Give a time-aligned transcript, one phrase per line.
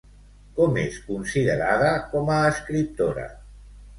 [0.59, 3.29] Com és considerada com a escriptora?